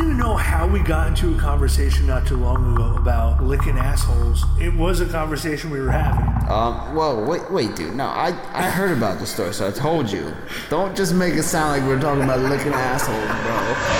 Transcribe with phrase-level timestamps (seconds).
[0.00, 4.44] even know how we got into a conversation not too long ago about licking assholes.
[4.58, 6.24] It was a conversation we were having.
[6.50, 7.94] Um, whoa, wait, wait, dude.
[7.94, 10.34] No, I, I heard about the story, so I told you.
[10.68, 13.99] Don't just make it sound like we're talking about licking assholes, bro.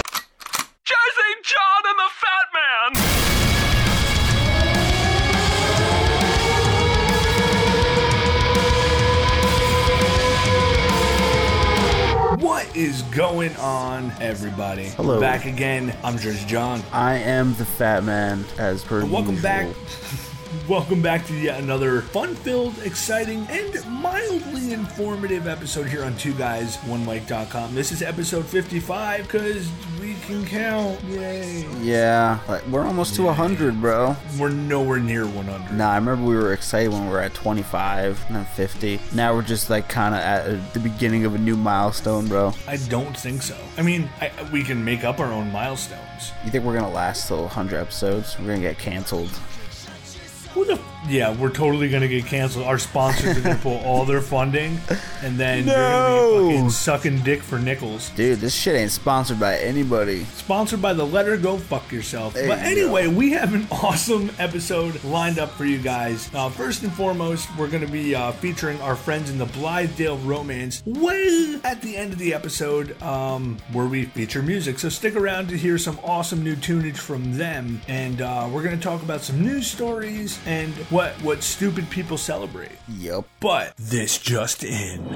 [12.81, 14.87] Is going on, everybody?
[14.89, 15.21] Hello.
[15.21, 15.95] Back again.
[16.03, 16.83] I'm Jersey John.
[16.93, 19.43] I am the fat man, as per Welcome usual.
[19.43, 19.67] back.
[20.69, 26.77] Welcome back to yet another fun-filled, exciting, and mildly informative episode here on Two Guys
[26.79, 27.73] One Mic.com.
[27.73, 31.01] This is episode 55 because we can count.
[31.05, 31.69] Yay!
[31.81, 34.17] Yeah, like, we're almost to 100, bro.
[34.41, 35.77] We're nowhere near 100.
[35.77, 38.99] Nah, I remember we were excited when we were at 25 and then 50.
[39.15, 42.53] Now we're just like kind of at uh, the beginning of a new milestone, bro.
[42.67, 43.57] I don't think so.
[43.77, 46.33] I mean, I, we can make up our own milestones.
[46.45, 48.37] You think we're gonna last till 100 episodes?
[48.37, 49.31] We're gonna get canceled.
[50.55, 50.75] Who the?
[50.75, 52.67] F- yeah, we're totally gonna get canceled.
[52.67, 54.79] Our sponsors are gonna pull all their funding,
[55.23, 58.11] and then you're gonna be fucking sucking dick for nickels.
[58.11, 60.25] Dude, this shit ain't sponsored by anybody.
[60.25, 62.35] Sponsored by the letter Go Fuck Yourself.
[62.35, 66.31] There but you anyway, we have an awesome episode lined up for you guys.
[66.35, 70.25] Uh, first and foremost, we're going to be uh, featuring our friends in the Blithedale
[70.27, 74.79] Romance way at the end of the episode um, where we feature music.
[74.79, 77.81] So stick around to hear some awesome new tunage from them.
[77.89, 82.17] And uh, we're going to talk about some news stories and what, what stupid people
[82.17, 82.73] celebrate.
[82.89, 83.25] Yep.
[83.41, 85.07] But this just in.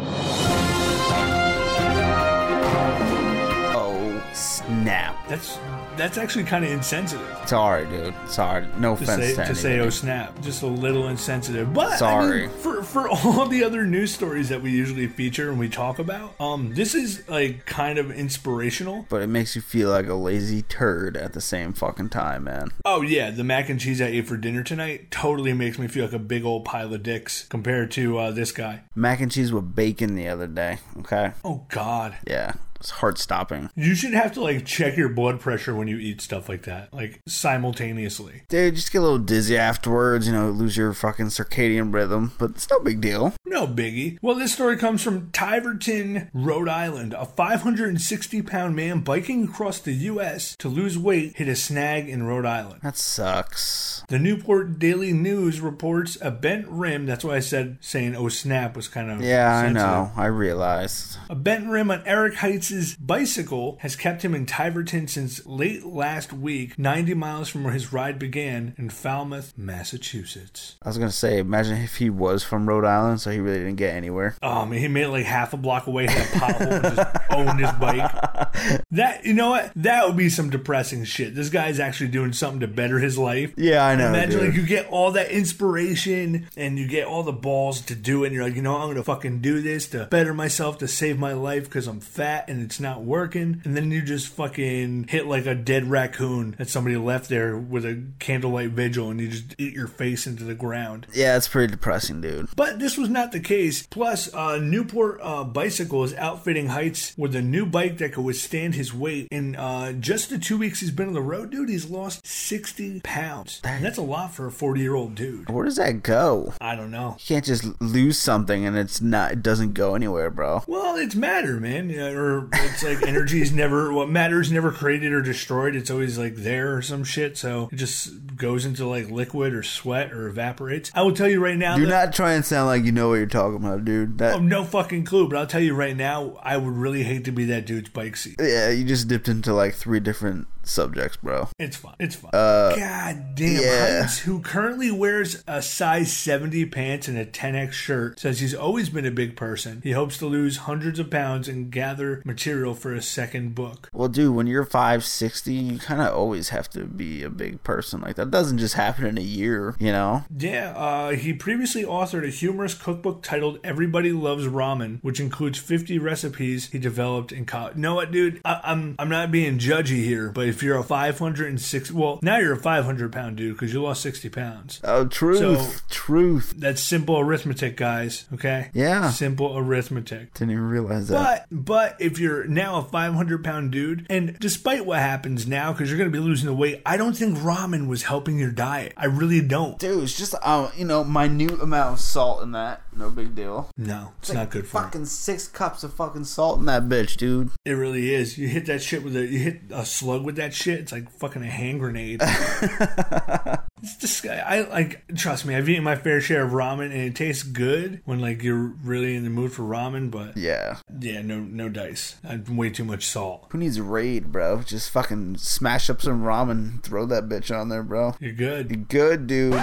[3.77, 5.17] Oh, snap.
[5.29, 5.59] That's
[5.97, 7.27] that's actually kind of insensitive.
[7.47, 8.15] Sorry, dude.
[8.29, 8.67] Sorry.
[8.79, 11.91] No to offense say, to to say oh snap just a little insensitive but I
[11.91, 12.49] mean, Sorry.
[12.49, 16.35] for for all the other news stories that we usually feature and we talk about
[16.41, 20.63] um this is like kind of inspirational But it makes you feel like a lazy
[20.63, 22.69] turd at the same fucking time, man.
[22.85, 26.05] oh yeah the mac and cheese i ate for dinner tonight totally makes me feel
[26.05, 29.53] like a big old pile of dicks compared to uh, this guy Mac and cheese
[29.53, 30.79] with bacon the other day.
[30.99, 31.33] Okay.
[31.45, 32.55] oh god Yeah.
[32.85, 33.71] It's heart stopping.
[33.75, 36.93] you should have to like check your blood pressure when you eat stuff like that
[36.93, 41.95] like simultaneously Dude, just get a little dizzy afterwards, you know, lose your fucking circadian
[41.95, 43.33] rhythm, but it's no big deal.
[43.47, 44.19] No biggie.
[44.21, 47.15] Well, this story comes from Tiverton, Rhode Island.
[47.15, 50.57] A 560 pound man biking across the U.S.
[50.57, 52.81] to lose weight hit a snag in Rhode Island.
[52.83, 54.03] That sucks.
[54.09, 57.07] The Newport Daily News reports a bent rim.
[57.07, 60.11] That's why I said saying "oh snap" was kind of Yeah, I know.
[60.17, 61.17] I realized.
[61.31, 66.33] A bent rim on Eric Hites' bicycle has kept him in Tiverton since late last
[66.33, 70.77] week, 90 miles from where his ride began in Falmouth, Massachusetts.
[70.83, 73.77] I was gonna say, imagine if he was from Rhode Island, so he really didn't
[73.77, 74.37] get anywhere.
[74.43, 77.17] Oh man, he made it like half a block away, hit a pothole, and just
[77.31, 78.11] owned his bike.
[78.93, 79.73] That you know what?
[79.75, 81.35] That would be some depressing shit.
[81.35, 83.53] This guy's actually doing something to better his life.
[83.57, 84.09] Yeah, I know.
[84.09, 84.49] Imagine dude.
[84.51, 88.29] like you get all that inspiration and you get all the balls to do it.
[88.29, 91.19] And you're like, you know, I'm gonna fucking do this to better myself to save
[91.19, 93.61] my life because I'm fat and it's not working.
[93.65, 97.85] And then you just fucking hit like a dead raccoon that somebody left there with
[97.85, 101.07] a candlelight vigil, and you just eat your face into the ground.
[101.13, 102.49] yeah, it's pretty depressing, dude.
[102.57, 103.87] But this was not the case.
[103.87, 108.75] Plus, uh, Newport uh, Bicycle is outfitting Hites with a new bike that could withstand
[108.75, 109.29] his weight.
[109.31, 113.01] In uh, just the two weeks he's been on the road, dude, he's lost 60
[113.01, 113.61] pounds.
[113.63, 115.49] That's a lot for a 40 year old dude.
[115.51, 116.55] Where does that go?
[116.61, 117.17] I don't know.
[117.19, 119.33] You can't just lose something and it's not.
[119.33, 120.63] It doesn't go anywhere, bro.
[120.67, 121.91] Well, it's matter, man.
[121.91, 122.09] Yeah,
[122.53, 125.75] It's like energy is never, what matter is never created or destroyed.
[125.77, 127.37] It's always like there or some shit.
[127.39, 130.91] So it just goes into like liquid or sweat or evaporates.
[130.95, 131.77] I will tell you right now.
[131.77, 134.19] Do that- not try and sound like you know what you're talking about, dude.
[134.19, 137.25] That Oh, no fucking clue, but I'll tell you right now, I would really hate
[137.27, 138.37] to be that dude's bike seat.
[138.41, 141.49] yeah, you just dipped into like three different subjects, bro.
[141.59, 141.95] It's fine.
[141.99, 142.31] It's fine.
[142.33, 143.57] God damn.
[143.59, 144.01] Uh, yeah.
[144.03, 148.89] Hites, who currently wears a size 70 pants and a 10X shirt, says he's always
[148.89, 149.81] been a big person.
[149.83, 153.89] He hopes to lose hundreds of pounds and gather material for a second book.
[153.93, 158.01] Well, dude, when you're 560, you kind of always have to be a big person.
[158.01, 160.25] Like that doesn't just happen in a year, you know?
[160.37, 165.99] Yeah, uh, he previously authored a humorous cookbook titled Everybody Loves Ramen, which includes 50
[165.99, 167.77] recipes he developed in college.
[167.77, 168.41] You know what, dude?
[168.45, 172.53] I- I'm I'm not being judgy here, but if you're a 506, well, now you're
[172.55, 174.81] a 500 pound dude because you lost 60 pounds.
[174.85, 176.55] Oh, truth, So- truth.
[176.57, 178.27] That's simple arithmetic, guys.
[178.33, 178.71] Okay.
[178.73, 179.11] Yeah.
[179.11, 180.33] Simple arithmetic.
[180.35, 181.47] Didn't even realize that.
[181.51, 185.91] But but if you're now a 500 pound dude, and despite what happens now, because
[185.91, 188.93] you're going to be losing the weight, I don't think ramen was helping your diet.
[188.97, 189.79] I really don't.
[189.79, 192.83] Dude, it's just uh, you know minute amount of salt in that.
[192.97, 193.69] No big deal.
[193.77, 194.83] No, it's not good for.
[194.83, 197.51] Fucking six cups of fucking salt in that bitch, dude.
[197.65, 198.39] It really is.
[198.39, 200.79] You hit that shit with a you hit a slug with that shit.
[200.81, 202.21] It's like fucking a hand grenade.
[203.85, 205.55] it's just I like trust me.
[205.55, 209.15] I've eaten my fair share of ramen and it tastes good when like you're really
[209.15, 210.11] in the mood for ramen.
[210.11, 210.79] But Yeah.
[211.01, 212.17] yeah, no no dice.
[212.27, 213.47] I've way too much salt.
[213.51, 214.63] Who needs a raid, bro?
[214.63, 218.15] Just fucking smash up some ramen, throw that bitch on there, bro.
[218.21, 218.71] You're good.
[218.71, 219.61] You're good, dude.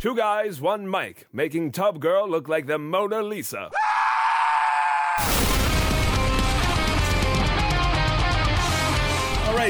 [0.00, 3.70] Two guys, one mic, making Tub Girl look like the Mona Lisa.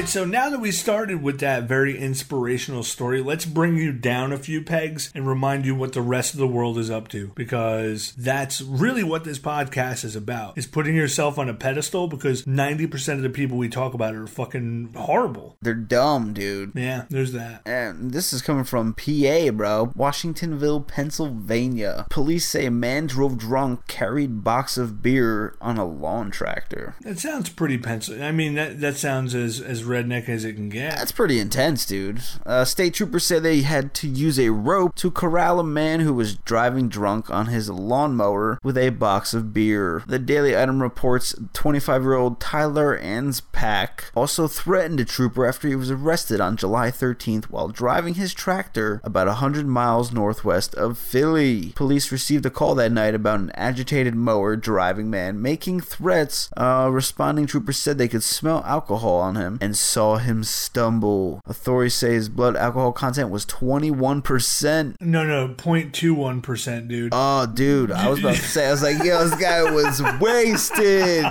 [0.01, 4.31] Right, so now that we started with that very inspirational story, let's bring you down
[4.31, 7.31] a few pegs and remind you what the rest of the world is up to
[7.33, 10.55] because that's really what this podcast is about.
[10.55, 14.27] Is putting yourself on a pedestal because 90% of the people we talk about are
[14.27, 15.57] fucking horrible.
[15.63, 16.73] They're dumb, dude.
[16.75, 17.63] Yeah, there's that.
[17.65, 19.93] And this is coming from PA, bro.
[19.97, 22.05] Washingtonville, Pennsylvania.
[22.11, 26.93] Police say a man drove drunk, carried box of beer on a lawn tractor.
[27.01, 28.21] That sounds pretty pencil.
[28.21, 30.97] I mean, that that sounds as as redneck as it can get.
[30.97, 32.21] That's pretty intense, dude.
[32.45, 36.13] Uh, state troopers said they had to use a rope to corral a man who
[36.13, 40.03] was driving drunk on his lawnmower with a box of beer.
[40.07, 45.75] The Daily Item reports 25 year old Tyler Anspack also threatened a trooper after he
[45.75, 51.71] was arrested on July 13th while driving his tractor about 100 miles northwest of Philly.
[51.75, 56.49] Police received a call that night about an agitated mower driving man making threats.
[56.57, 61.41] Uh, responding troopers said they could smell alcohol on him and saw him stumble.
[61.45, 64.95] Authorities say his blood alcohol content was 21%.
[65.01, 67.11] No, no, 0.21 percent, dude.
[67.13, 71.23] Oh, dude, I was about to say, I was like, yo, this guy was wasted.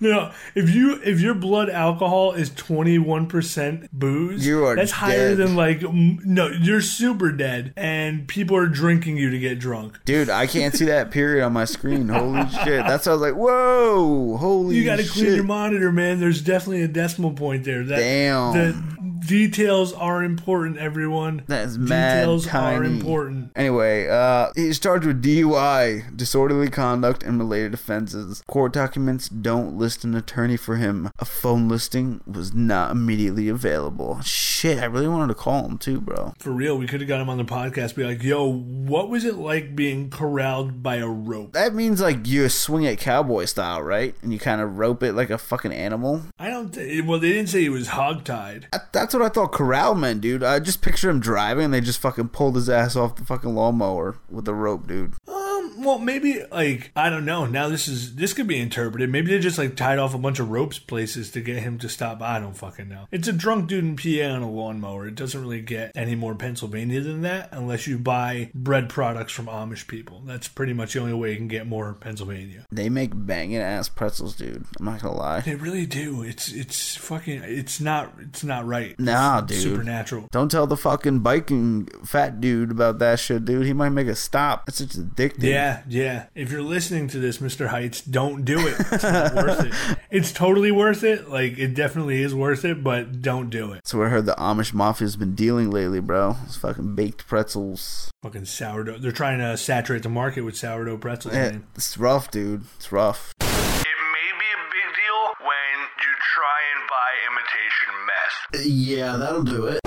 [0.00, 4.90] No, if you if your blood alcohol is twenty one percent booze, You are that's
[4.92, 9.98] higher than like no, you're super dead, and people are drinking you to get drunk.
[10.04, 12.08] Dude, I can't see that period on my screen.
[12.08, 12.84] Holy shit.
[12.84, 16.20] That's why I was like, whoa, holy You got to clean your monitor, man.
[16.20, 17.84] There's definitely a decimal point there.
[17.86, 18.52] That, Damn.
[18.52, 18.95] The
[19.26, 21.42] details are important, everyone.
[21.48, 22.86] That is mad details are tiny.
[22.88, 23.50] important.
[23.56, 28.42] Anyway, uh, he's charged with DUI, disorderly conduct, and related offenses.
[28.46, 31.10] Court documents don't list an attorney for him.
[31.18, 34.20] A phone listing was not immediately available.
[34.22, 36.34] Shit, I really wanted to call him too, bro.
[36.38, 37.94] For real, we could have got him on the podcast.
[37.94, 42.26] Be like, "Yo, what was it like being corralled by a rope?" That means like
[42.26, 44.14] you swing it cowboy style, right?
[44.22, 46.22] And you kind of rope it like a fucking animal.
[46.38, 46.72] I don't.
[46.72, 48.70] Th- well, they didn't say he was hogtied.
[48.72, 50.42] That- That's what I thought corral meant, dude.
[50.42, 53.54] I just picture him driving and they just fucking pulled his ass off the fucking
[53.54, 55.14] lawnmower with a rope, dude.
[55.26, 57.46] Uh, Well, maybe like I don't know.
[57.46, 59.10] Now this is this could be interpreted.
[59.10, 61.88] Maybe they just like tied off a bunch of ropes places to get him to
[61.88, 62.22] stop.
[62.22, 63.06] I don't fucking know.
[63.10, 65.06] It's a drunk dude in PA on a lawnmower.
[65.06, 69.46] It doesn't really get any more Pennsylvania than that, unless you buy bread products from
[69.46, 70.22] Amish people.
[70.24, 72.64] That's pretty much the only way you can get more Pennsylvania.
[72.70, 74.64] They make banging ass pretzels, dude.
[74.78, 75.40] I'm not gonna lie.
[75.40, 76.22] They really do.
[76.22, 77.42] It's it's fucking.
[77.44, 78.12] It's not.
[78.20, 78.98] It's not right.
[78.98, 79.62] Nah, It's dude.
[79.62, 80.28] Supernatural.
[80.32, 83.66] Don't tell the fucking biking fat dude about that shit, dude.
[83.66, 84.64] He might make a stop.
[84.68, 85.42] It's just addictive.
[85.42, 85.82] Yeah, yeah.
[85.88, 86.26] Yeah.
[86.34, 87.68] If you're listening to this, Mr.
[87.68, 88.76] Hites, don't do it.
[88.92, 89.98] It's not worth it.
[90.10, 91.28] It's totally worth it.
[91.28, 93.86] Like it definitely is worth it, but don't do it.
[93.86, 96.36] So I heard the Amish mafia's been dealing lately, bro.
[96.44, 98.10] It's fucking baked pretzels.
[98.22, 98.98] Fucking sourdough.
[98.98, 101.34] They're trying to saturate the market with sourdough pretzels.
[101.34, 101.66] Yeah, Man.
[101.74, 102.64] it's rough, dude.
[102.76, 103.32] It's rough.
[103.40, 108.66] It may be a big deal when you try and buy imitation meth.
[108.66, 109.80] Yeah, that'll do it.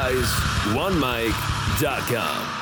[0.00, 0.30] Guys,
[0.76, 2.57] one mic.com.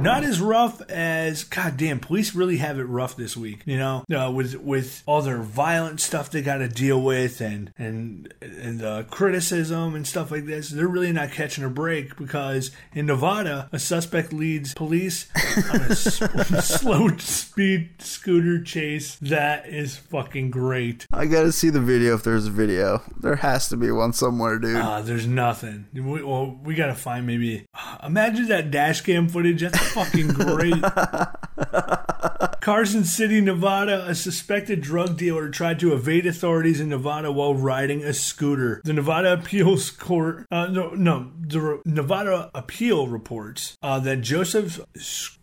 [0.00, 2.00] Not as rough as goddamn.
[2.00, 3.60] Police really have it rough this week.
[3.66, 7.70] You know, uh, with with all their violent stuff they got to deal with, and
[7.76, 10.70] and and the criticism and stuff like this.
[10.70, 15.28] They're really not catching a break because in Nevada, a suspect leads police
[15.70, 19.16] on a slow speed scooter chase.
[19.16, 21.06] That is fucking great.
[21.12, 23.02] I gotta see the video if there's a video.
[23.20, 24.76] There has to be one somewhere, dude.
[24.76, 25.88] Uh, there's nothing.
[25.92, 27.66] We, well, we gotta find maybe.
[28.02, 29.60] Imagine that dash cam footage.
[29.60, 30.82] That's fucking great.
[32.60, 34.06] Carson City, Nevada.
[34.06, 38.80] A suspected drug dealer tried to evade authorities in Nevada while riding a scooter.
[38.84, 40.46] The Nevada Appeals Court.
[40.50, 41.32] Uh, no, no.
[41.40, 44.80] The Nevada Appeal reports uh, that Joseph.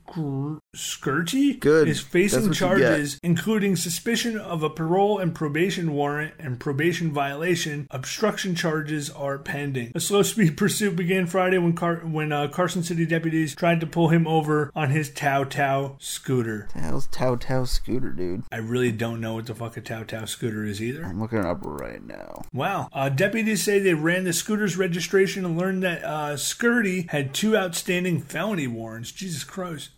[0.08, 1.88] Skr- Skirty Good.
[1.88, 2.88] is facing That's what you get.
[2.88, 7.88] charges including suspicion of a parole and probation warrant and probation violation.
[7.92, 9.92] Obstruction charges are pending.
[9.96, 13.88] A slow speed pursuit began Friday when Car- when uh, Carson City deputies tried to
[13.88, 16.68] pull him over on his Tao Tao scooter.
[16.74, 18.44] Hell's Tao Tao scooter, dude?
[18.52, 21.04] I really don't know what the fuck a Tao Tao scooter is either.
[21.06, 22.44] I'm looking it up right now.
[22.54, 22.90] Wow.
[22.94, 27.58] Uh, deputies say they ran the scooter's registration and learned that uh, Skirty had two
[27.58, 29.12] outstanding felony warrants.
[29.12, 29.90] Jesus Christ.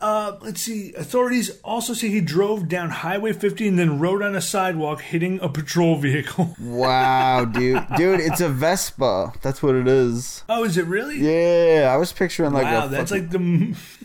[0.00, 0.94] Uh, let's see.
[0.94, 5.38] Authorities also say he drove down Highway 50 and then rode on a sidewalk, hitting
[5.40, 6.56] a patrol vehicle.
[6.60, 9.32] Wow, dude, dude, it's a Vespa.
[9.42, 10.42] That's what it is.
[10.48, 11.18] oh, is it really?
[11.18, 13.30] Yeah, I was picturing like a wow, a that's fucking- like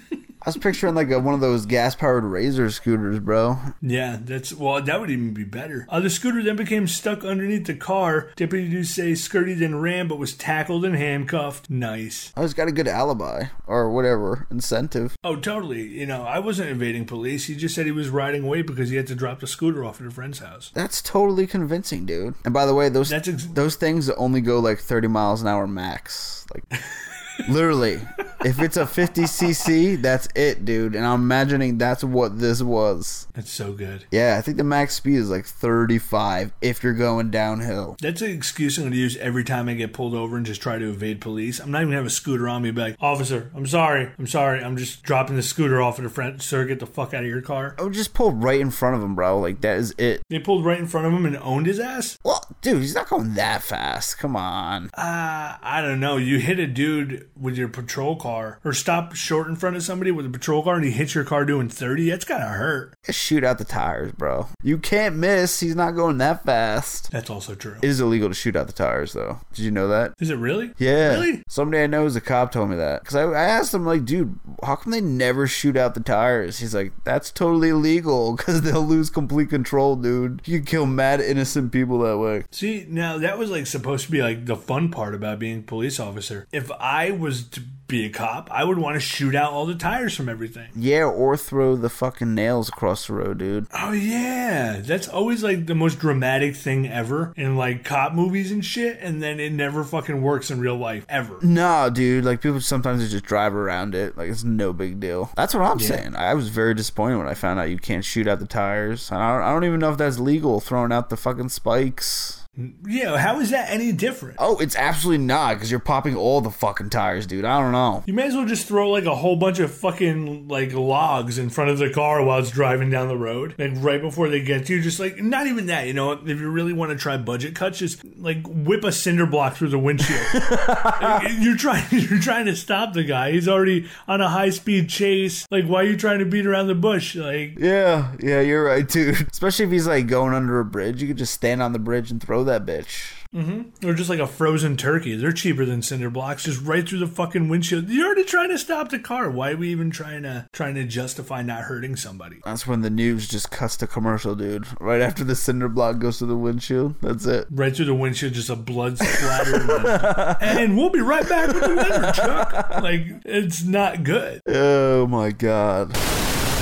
[0.10, 0.17] the.
[0.46, 3.58] I was picturing like a, one of those gas powered razor scooters, bro.
[3.82, 4.80] Yeah, that's well.
[4.80, 5.88] That would even be better.
[5.90, 8.30] Uh, the scooter then became stuck underneath the car.
[8.36, 11.72] Deputies say Skirty then ran, but was tackled and handcuffed.
[11.72, 12.32] Nice.
[12.38, 15.16] I just got a good alibi or whatever incentive.
[15.24, 15.82] Oh, totally.
[15.82, 17.46] You know, I wasn't evading police.
[17.46, 20.00] He just said he was riding away because he had to drop the scooter off
[20.00, 20.70] at a friend's house.
[20.75, 22.36] That's totally convincing, dude.
[22.46, 25.66] And by the way, those ex- those things only go like 30 miles an hour
[25.66, 26.46] max.
[26.54, 26.82] Like
[27.48, 28.01] literally,
[28.46, 30.96] if it's a 50 cc, that's it, dude.
[30.96, 33.27] And I'm imagining that's what this was.
[33.34, 34.06] That's so good.
[34.12, 37.98] Yeah, I think the max speed is like 35 if you're going downhill.
[38.01, 40.62] That's an excuse I'm going to use every time I get pulled over and just
[40.62, 41.60] try to evade police.
[41.60, 43.65] I'm not even going to have a scooter on me and be like, Officer, I'm
[43.65, 44.12] sorry.
[44.18, 44.63] I'm sorry.
[44.63, 46.42] I'm just dropping the scooter off at a friend.
[46.42, 47.75] Sir, get the fuck out of your car.
[47.80, 49.39] I would just pull right in front of him, bro.
[49.39, 50.22] Like that is it.
[50.30, 52.18] They pulled right in front of him and owned his ass?
[52.24, 54.18] Well, dude, he's not going that fast.
[54.18, 54.89] Come on.
[54.94, 56.18] Uh, I don't know.
[56.18, 60.12] You hit a dude with your patrol car or stop short in front of somebody
[60.12, 62.10] with a patrol car and he hits your car doing 30.
[62.10, 62.96] That's got to hurt.
[63.10, 64.48] Shoot out the tires, bro.
[64.63, 65.60] You can't miss.
[65.60, 67.12] He's not going that fast.
[67.12, 67.77] That's also true.
[67.82, 69.39] It is illegal to shoot out the tires, though.
[69.53, 70.13] Did you know that?
[70.20, 70.74] Is it really?
[70.77, 71.13] Yeah.
[71.13, 71.44] Really?
[71.48, 73.01] Somebody I know who's a cop told me that.
[73.01, 76.60] Because I, I asked him, like, dude, how come they never shoot out the tires?
[76.60, 80.41] He's like, that's totally illegal because they'll lose complete control, dude.
[80.46, 82.44] You can kill mad innocent people that way.
[82.51, 85.63] See, now that was like supposed to be like the fun part about being a
[85.63, 86.48] police officer.
[86.51, 89.75] If I was to be a cop, I would want to shoot out all the
[89.75, 90.69] tires from everything.
[90.75, 93.67] Yeah, or throw the fucking nails across the road, dude.
[93.74, 98.65] Oh yeah, that's always like the most dramatic thing ever in like cop movies and
[98.65, 101.38] shit, and then it never fucking works in real life ever.
[101.41, 102.25] No, dude.
[102.25, 104.17] Like people sometimes just drive around it.
[104.17, 105.31] Like it's no big deal.
[105.36, 106.15] That's what I'm saying.
[106.15, 109.12] I was very disappointed when I found out you can't shoot out the tires.
[109.12, 110.60] I don't, I don't even know if that's legal.
[110.60, 112.45] Throwing out the fucking spikes.
[112.86, 114.38] Yeah, how is that any different?
[114.40, 117.46] Oh, it's absolutely not because you're popping all the fucking tires, dude.
[117.46, 118.04] I don't know.
[118.06, 121.50] You may as well just throw like a whole bunch of fucking like logs in
[121.50, 124.66] front of the car while it's driving down the road, like right before they get
[124.68, 124.82] to you.
[124.82, 126.14] Just like not even that, you know.
[126.14, 129.70] If you really want to try budget cuts, just like whip a cinder block through
[129.70, 130.20] the windshield.
[131.40, 133.32] You're trying, you're trying to stop the guy.
[133.32, 135.46] He's already on a high speed chase.
[135.52, 137.16] Like, why are you trying to beat around the bush?
[137.16, 139.28] Like, Yeah, yeah, you're right, dude.
[139.32, 142.12] Especially if he's like going under a bridge, you could just stand on the bridge
[142.12, 143.12] and throw that bitch.
[143.36, 143.86] Mm-hmm.
[143.86, 145.16] Or just like a frozen turkey.
[145.18, 146.46] They're cheaper than cinder blocks.
[146.46, 147.90] Just right through the fucking windshield.
[147.90, 149.30] You're already trying to stop the car.
[149.30, 152.38] Why are we even trying to trying to justify not hurting somebody?
[152.46, 154.66] That's when the news just cuts to commercial, dude.
[154.80, 156.96] Right after the cinder block goes to the windshield.
[157.02, 157.48] That's it.
[157.52, 159.56] right through the windshield, just a blood splatter.
[159.70, 162.70] and, and we'll be right back with the weather, Chuck.
[162.82, 164.42] Like, it's not good.
[164.48, 165.94] Oh my god.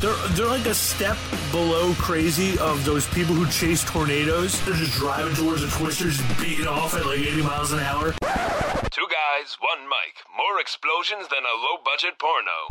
[0.03, 1.15] They're, they're like a step
[1.49, 4.59] below crazy of those people who chase tornadoes.
[4.65, 8.11] They're just driving towards the twisters, beating off at like 80 miles an hour.
[8.11, 10.19] Two guys, one mic.
[10.35, 12.67] More explosions than a low budget porno.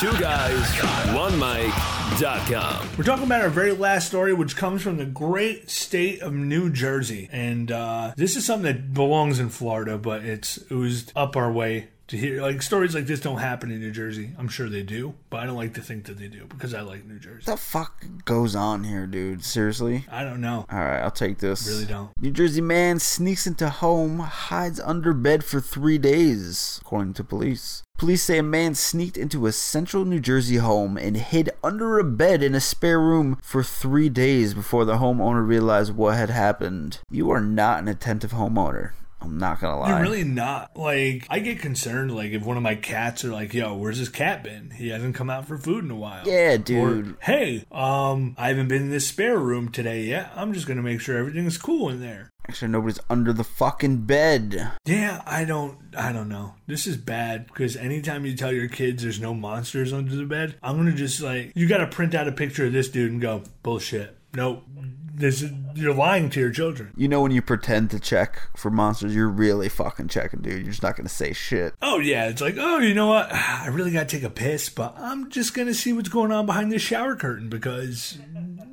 [0.00, 2.88] Two guys, one mic.com.
[2.98, 6.68] We're talking about our very last story, which comes from the great state of New
[6.68, 7.30] Jersey.
[7.32, 11.88] And uh, this is something that belongs in Florida, but it's oozed up our way
[12.08, 12.40] to hear.
[12.42, 14.30] Like, stories like this don't happen in New Jersey.
[14.38, 16.80] I'm sure they do, but I don't like to think that they do because I
[16.80, 17.50] like New Jersey.
[17.50, 19.44] What the fuck goes on here, dude?
[19.44, 20.04] Seriously?
[20.10, 20.66] I don't know.
[20.70, 21.66] All right, I'll take this.
[21.68, 22.10] Really don't.
[22.20, 27.82] New Jersey man sneaks into home, hides under bed for three days, according to police.
[27.98, 32.04] Police say a man sneaked into a central New Jersey home and hid under a
[32.04, 36.98] bed in a spare room for three days before the homeowner realized what had happened.
[37.10, 38.90] You are not an attentive homeowner.
[39.20, 39.88] I'm not gonna lie.
[39.88, 40.76] You're really not.
[40.76, 44.08] Like, I get concerned, like, if one of my cats are like, yo, where's this
[44.08, 44.70] cat been?
[44.70, 46.26] He hasn't come out for food in a while.
[46.28, 47.16] Yeah, Or, dude.
[47.22, 50.30] hey, um, I haven't been in this spare room today yet.
[50.36, 52.30] I'm just gonna make sure everything's cool in there.
[52.48, 54.70] Actually, nobody's under the fucking bed.
[54.84, 56.54] Yeah, I don't I don't know.
[56.68, 60.54] This is bad because anytime you tell your kids there's no monsters under the bed,
[60.62, 63.42] I'm gonna just like you gotta print out a picture of this dude and go,
[63.64, 64.16] bullshit.
[64.36, 64.62] nope.
[65.18, 66.92] This is, you're lying to your children.
[66.94, 70.58] You know when you pretend to check for monsters, you're really fucking checking, dude.
[70.58, 71.74] You're just not gonna say shit.
[71.80, 73.32] Oh yeah, it's like, oh, you know what?
[73.32, 76.70] I really gotta take a piss, but I'm just gonna see what's going on behind
[76.70, 78.18] this shower curtain because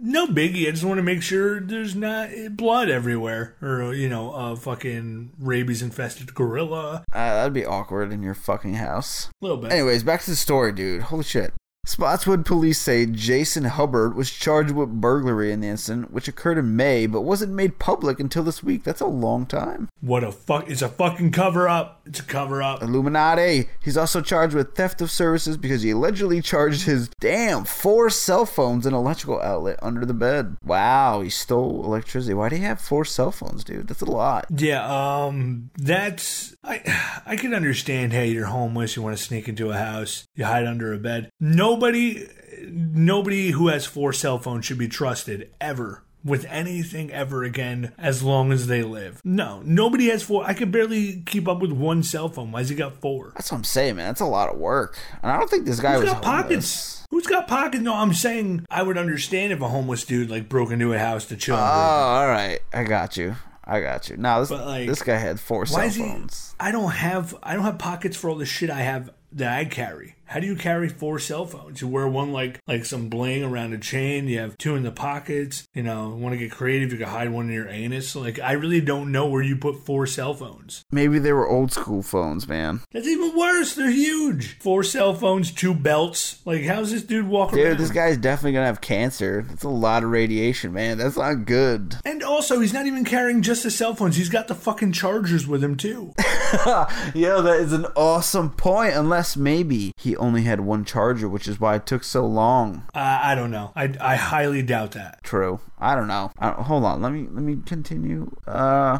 [0.01, 0.67] no biggie.
[0.67, 5.31] I just want to make sure there's not blood everywhere, or you know, a fucking
[5.39, 7.05] rabies infested gorilla.
[7.13, 9.29] Uh, that'd be awkward in your fucking house.
[9.41, 9.71] A little bit.
[9.71, 11.03] Anyways, back to the story, dude.
[11.03, 11.53] Holy shit.
[11.85, 16.77] Spotswood police say Jason Hubbard was charged with burglary in the incident, which occurred in
[16.77, 18.85] May but wasn't made public until this week.
[18.85, 19.89] That's a long time.
[19.99, 20.69] What a fuck!
[20.69, 22.01] It's a fucking cover up.
[22.05, 22.81] It's a cover up.
[22.81, 23.67] Illuminati.
[23.83, 28.45] He's also charged with theft of services because he allegedly charged his damn four cell
[28.45, 30.55] phones and electrical outlet under the bed.
[30.63, 32.33] Wow, he stole electricity.
[32.33, 33.89] Why do you have four cell phones, dude?
[33.89, 34.45] That's a lot.
[34.49, 34.85] Yeah,
[35.25, 36.81] um, that's I.
[37.25, 38.13] I can understand.
[38.13, 38.95] Hey, you're homeless.
[38.95, 40.23] You want to sneak into a house.
[40.35, 41.29] You hide under a bed.
[41.73, 42.27] Nobody,
[42.69, 48.21] nobody who has four cell phones should be trusted ever with anything ever again as
[48.21, 49.19] long as they live.
[49.25, 50.45] No, nobody has four.
[50.45, 52.51] I can barely keep up with one cell phone.
[52.51, 53.31] Why's he got four?
[53.35, 54.09] That's what I'm saying, man.
[54.09, 54.99] That's a lot of work.
[55.23, 56.41] And I don't think this guy Who's was got homeless.
[56.43, 57.07] pockets?
[57.09, 57.83] Who's got pockets?
[57.83, 61.25] No, I'm saying I would understand if a homeless dude like broke into a house
[61.25, 61.55] to chill.
[61.55, 62.59] Oh, all right.
[62.71, 63.35] I got you.
[63.65, 64.17] I got you.
[64.17, 66.03] Now this But, like, this guy had four cell is he?
[66.03, 66.53] phones.
[66.59, 67.35] I don't have.
[67.41, 70.15] I don't have pockets for all the shit I have that I carry.
[70.25, 71.81] How do you carry four cell phones?
[71.81, 74.27] You wear one like like some bling around a chain.
[74.27, 75.67] You have two in the pockets.
[75.75, 76.91] You know, want to get creative?
[76.91, 78.15] You can hide one in your anus.
[78.15, 80.83] Like I really don't know where you put four cell phones.
[80.91, 82.79] Maybe they were old school phones, man.
[82.93, 83.75] That's even worse.
[83.75, 84.57] They're huge.
[84.59, 86.41] Four cell phones, two belts.
[86.45, 87.77] Like how's this dude walking Dude, around?
[87.79, 89.45] this guy's definitely gonna have cancer.
[89.47, 90.97] That's a lot of radiation, man.
[90.97, 91.95] That's not good.
[92.05, 94.15] and also, he's not even carrying just the cell phones.
[94.15, 96.13] He's got the fucking chargers with him too.
[97.15, 98.93] Yo, that is an awesome point.
[98.93, 102.83] Unless maybe he only had one charger, which is why it took so long.
[102.93, 103.71] uh, I don't know.
[103.75, 105.23] I I highly doubt that.
[105.23, 105.59] True.
[105.79, 106.31] I don't know.
[106.39, 107.01] I don't- hold on.
[107.01, 108.31] Let me let me continue.
[108.47, 108.99] Uh,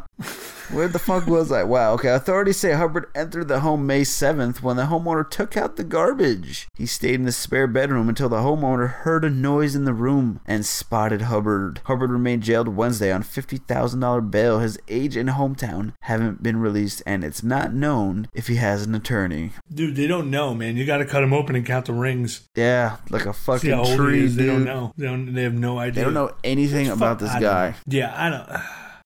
[0.71, 1.63] where the fuck was I?
[1.63, 1.93] Wow.
[1.93, 2.09] Okay.
[2.09, 6.67] Authorities say Hubbard entered the home May seventh when the homeowner took out the garbage.
[6.75, 10.39] He stayed in the spare bedroom until the homeowner heard a noise in the room
[10.45, 11.81] and spotted Hubbard.
[11.85, 14.59] Hubbard remained jailed Wednesday on fifty thousand dollar bail.
[14.59, 18.95] His age and hometown haven't been released, and it's not known if he has an
[18.95, 19.51] attorney.
[19.73, 20.75] Dude, they don't know, man.
[20.75, 22.47] You got to cut them open and count the rings.
[22.55, 24.19] Yeah, like a See fucking how old tree.
[24.19, 24.35] he is.
[24.35, 24.93] They don't know.
[24.97, 25.33] They don't.
[25.33, 25.93] They have no idea.
[25.93, 27.75] They don't know anything about this guy.
[27.87, 28.61] Yeah, I don't.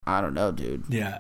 [0.08, 0.86] I don't know, dude.
[0.90, 1.20] Yeah,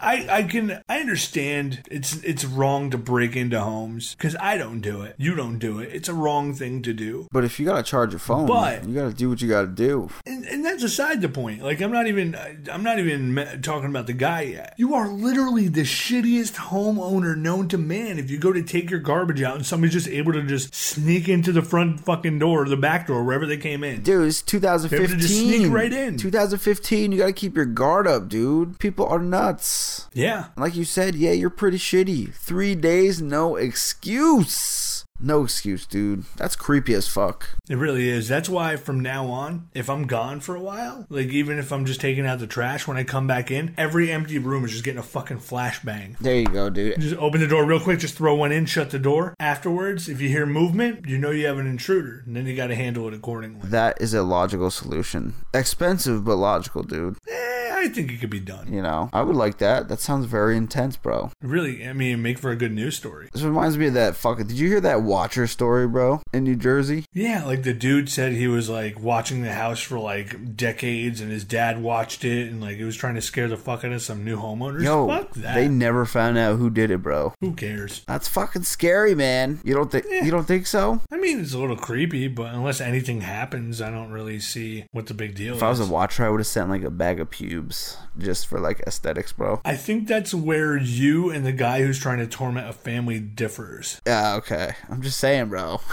[0.00, 4.80] I I can I understand it's it's wrong to break into homes because I don't
[4.80, 5.14] do it.
[5.18, 5.90] You don't do it.
[5.92, 7.28] It's a wrong thing to do.
[7.32, 10.08] But if you gotta charge your phone, But- you gotta do what you gotta do.
[10.26, 11.62] And, and that's aside the point.
[11.62, 12.34] Like I'm not even
[12.72, 14.74] I'm not even talking about the guy yet.
[14.78, 18.18] You are literally the shittiest homeowner known to man.
[18.18, 21.28] If you go to take your garbage out and somebody's just able to just sneak
[21.28, 24.02] into the front fucking door or the back door wherever they came in.
[24.02, 24.98] Dude, it's 2015.
[24.98, 26.16] Be able to just sneak right in.
[26.16, 27.12] 2015.
[27.12, 28.78] You gotta keep your guard up, dude.
[28.78, 30.08] People are nuts.
[30.12, 30.46] Yeah.
[30.56, 32.32] Like you said, yeah, you're pretty shitty.
[32.34, 35.04] Three days, no excuse.
[35.20, 36.24] No excuse, dude.
[36.36, 37.48] That's creepy as fuck.
[37.68, 38.28] It really is.
[38.28, 41.86] That's why from now on, if I'm gone for a while, like even if I'm
[41.86, 44.84] just taking out the trash, when I come back in, every empty room is just
[44.84, 46.18] getting a fucking flashbang.
[46.18, 47.00] There you go, dude.
[47.00, 49.34] Just open the door real quick, just throw one in, shut the door.
[49.38, 52.66] Afterwards, if you hear movement, you know you have an intruder, and then you got
[52.66, 53.68] to handle it accordingly.
[53.68, 55.34] That is a logical solution.
[55.54, 57.16] Expensive, but logical, dude.
[57.28, 58.72] Eh, I think it could be done.
[58.72, 59.88] You know, I would like that.
[59.88, 61.30] That sounds very intense, bro.
[61.42, 63.28] Really, I mean, make for a good news story.
[63.32, 64.46] This reminds me of that fucking.
[64.46, 66.22] Did you hear that Watcher story, bro?
[66.32, 67.04] In New Jersey?
[67.12, 71.30] Yeah, like the dude said he was like watching the house for like decades, and
[71.30, 74.00] his dad watched it, and like it was trying to scare the fuck out of
[74.00, 74.82] some new homeowners.
[74.82, 75.54] Yo, fuck that.
[75.54, 77.34] they never found out who did it, bro.
[77.40, 78.02] Who cares?
[78.06, 79.60] That's fucking scary, man.
[79.62, 80.06] You don't think?
[80.08, 81.02] You don't think so?
[81.12, 85.06] I mean, it's a little creepy, but unless anything happens, I don't really see what
[85.06, 87.20] the big deal If I was a Watcher, I would have sent like a bag
[87.20, 87.73] of pubes
[88.18, 89.60] just for like aesthetics, bro.
[89.64, 94.00] I think that's where you and the guy who's trying to torment a family differs.
[94.06, 94.74] Yeah, okay.
[94.88, 95.80] I'm just saying, bro.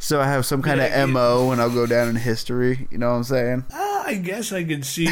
[0.00, 2.88] So I have some kind Yeah, of mo, and I'll go down in history.
[2.90, 3.64] You know what I'm saying?
[3.74, 5.08] Ah, I guess I could see.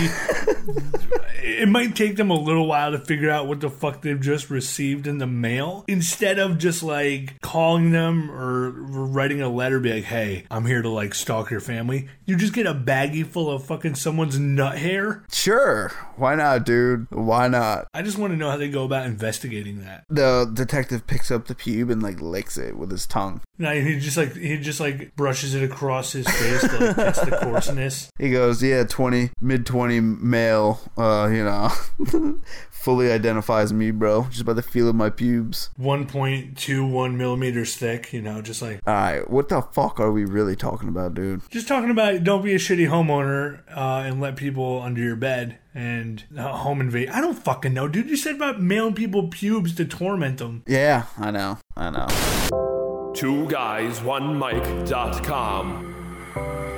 [1.44, 4.50] it might take them a little while to figure out what the fuck they've just
[4.50, 5.85] received in the mail.
[5.88, 10.80] Instead of just like calling them or writing a letter, be like, "Hey, I'm here
[10.80, 14.78] to like stalk your family." You just get a baggie full of fucking someone's nut
[14.78, 15.24] hair.
[15.33, 15.88] Sure.
[16.16, 17.09] Why not, dude?
[17.11, 17.88] Why not?
[17.92, 20.04] I just want to know how they go about investigating that.
[20.09, 23.40] The detective picks up the pube and like licks it with his tongue.
[23.59, 27.24] Now he just like he just like brushes it across his face to like, test
[27.24, 28.11] the coarseness.
[28.18, 31.68] He goes, yeah, 20, mid 20 male, uh, you know,
[32.70, 35.70] fully identifies me, bro, just by the feel of my pubes.
[35.81, 40.57] 1.21 millimeters thick, you know, just like All right, what the fuck are we really
[40.57, 41.42] talking about, dude?
[41.51, 45.59] just talking about don't be a shitty homeowner uh, and let people under your bed
[45.75, 47.09] and uh, home invade.
[47.09, 48.09] I don't fucking know, dude.
[48.11, 50.62] You said about mailing people pubes to torment them.
[50.66, 53.12] Yeah, I know, I know.
[53.14, 55.93] Two guys, one mic.com.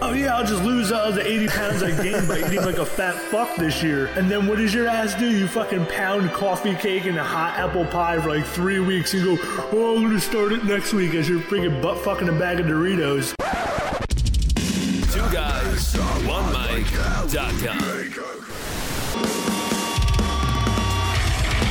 [0.09, 2.87] Oh yeah, I'll just lose uh, the 80 pounds I gained by eating like a
[2.87, 4.07] fat fuck this year.
[4.15, 5.29] And then what does your ass do?
[5.29, 9.25] You fucking pound coffee cake and a hot apple pie for like three weeks and
[9.25, 9.37] go,
[9.73, 12.67] oh, I'm gonna start it next week as you're freaking butt fucking a bag of
[12.67, 13.35] Doritos.
[15.13, 17.29] Two guys, one mic.com.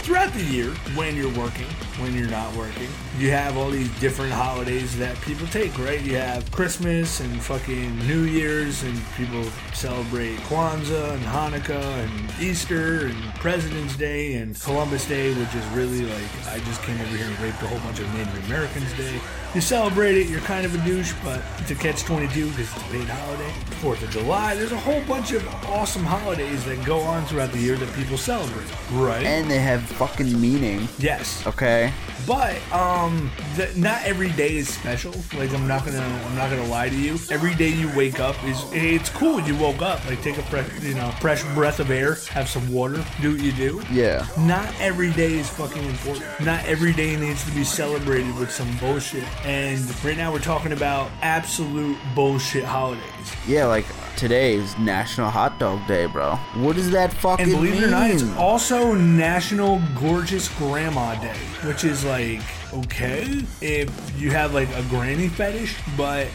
[0.02, 1.67] Throughout the year, when you're working,
[1.99, 6.01] when you're not working, you have all these different holidays that people take, right?
[6.01, 13.08] You have Christmas and fucking New Year's, and people celebrate Kwanzaa and Hanukkah and Easter
[13.08, 17.27] and President's Day and Columbus Day, which is really like, I just came over here
[17.27, 19.19] and raped a whole bunch of Native Americans Day.
[19.53, 22.77] You celebrate it, you're kind of a douche, but it's a catch 22 because it's
[22.77, 23.51] a paid holiday.
[23.81, 27.60] Fourth of July, there's a whole bunch of awesome holidays that go on throughout the
[27.60, 29.23] year that people celebrate, right?
[29.23, 31.93] And they have fucking meaning, yes, okay?
[32.25, 35.13] but um, the, not every day is special.
[35.36, 37.17] Like I'm not gonna, I'm not gonna lie to you.
[37.29, 39.39] Every day you wake up is, it's cool.
[39.41, 42.71] You woke up, like take a fresh, you know, fresh breath of air, have some
[42.71, 43.84] water, do what you do.
[43.91, 44.25] Yeah.
[44.39, 46.25] Not every day is fucking important.
[46.41, 49.23] Not every day needs to be celebrated with some bullshit.
[49.45, 53.03] And right now we're talking about absolute bullshit holidays.
[53.47, 53.86] Yeah, like
[54.17, 56.36] today is National Hot Dog Day, bro.
[56.55, 57.84] What does that fucking And believe mean?
[57.84, 62.41] it or not, it's also National Gorgeous Grandma Day, which is like
[62.73, 66.28] okay if you have like a granny fetish, but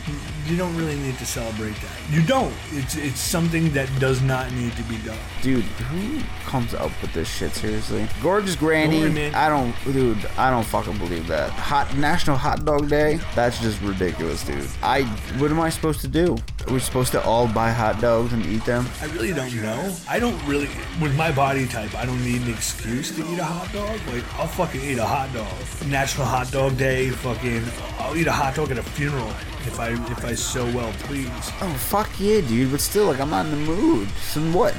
[0.47, 2.11] you don't really need to celebrate that.
[2.11, 2.53] You don't.
[2.73, 5.19] It's it's something that does not need to be done.
[5.43, 7.53] Dude, who comes up with this shit?
[7.53, 9.03] Seriously, gorgeous granny.
[9.03, 9.35] Don't worry.
[9.35, 10.27] I don't, dude.
[10.37, 11.51] I don't fucking believe that.
[11.51, 13.21] Hot National Hot Dog Day.
[13.35, 14.69] That's just ridiculous, dude.
[14.83, 15.03] I.
[15.38, 16.37] What am I supposed to do?
[16.66, 18.87] Are we supposed to all buy hot dogs and eat them?
[19.01, 19.95] I really don't know.
[20.09, 20.69] I don't really,
[21.01, 23.99] with my body type, I don't need an excuse to eat a hot dog.
[24.12, 25.51] Like, I'll fucking eat a hot dog.
[25.88, 27.64] National Hot Dog Day, fucking,
[27.99, 29.29] I'll eat a hot dog at a funeral
[29.66, 31.29] if I if I so well please.
[31.61, 32.70] Oh fuck yeah, dude.
[32.70, 34.09] But still, like I'm not in the mood.
[34.20, 34.75] So what?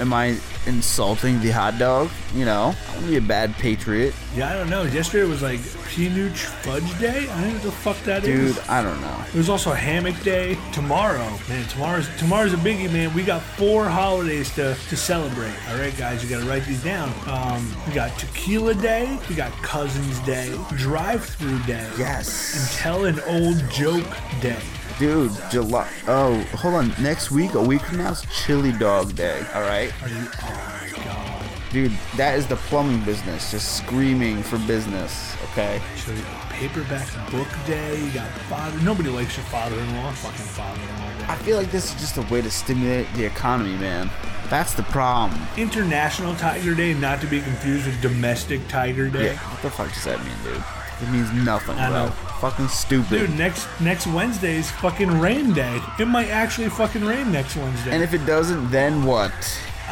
[0.00, 2.10] Am I insulting the hot dog?
[2.34, 4.82] You know, I'm gonna be a bad patriot, Yeah, I don't know.
[4.84, 7.28] Yesterday was like Peanut Fudge Day.
[7.28, 8.54] I don't know what the fuck that is.
[8.56, 8.64] dude.
[8.68, 9.24] I don't know.
[9.32, 11.66] There's also Hammock Day tomorrow, man.
[11.68, 13.12] Tomorrow's tomorrow's a biggie, man.
[13.14, 15.52] We got four holidays to, to celebrate.
[15.70, 17.12] All right, guys, you got to write these down.
[17.26, 22.54] Um, we got Tequila Day, we got Cousins Day, Drive Through Day, Yes.
[22.56, 24.06] and Tell an Old Joke
[24.40, 24.56] Day.
[24.98, 25.90] Dude, July.
[26.06, 26.92] Oh, hold on.
[27.00, 29.44] Next week, a week from now, is Chili Dog Day.
[29.54, 30.26] All right, Are you?
[30.42, 31.44] Oh my god.
[31.72, 31.92] dude.
[32.16, 35.34] That is the plumbing business, just screaming for business.
[35.52, 35.80] Okay.
[35.96, 36.14] So
[36.50, 38.00] paperback book day.
[38.04, 38.78] You got father.
[38.80, 40.12] Nobody likes your father-in-law.
[40.12, 41.24] Fucking father-in-law day.
[41.28, 44.10] I feel like this is just a way to stimulate the economy, man.
[44.50, 45.40] That's the problem.
[45.56, 49.32] International Tiger Day, not to be confused with Domestic Tiger Day.
[49.32, 49.38] Yeah.
[49.38, 50.62] What the fuck does that mean, dude?
[51.00, 52.06] It means nothing, I bro.
[52.06, 52.12] know.
[52.42, 53.08] Fucking stupid.
[53.08, 55.80] Dude, next next Wednesday's fucking rain day.
[56.00, 57.92] It might actually fucking rain next Wednesday.
[57.92, 59.32] and if it doesn't, then what?